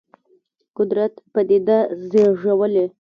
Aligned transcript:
قدرت 0.77 1.13
پدیده 1.33 1.77
زېږولې. 2.09 2.85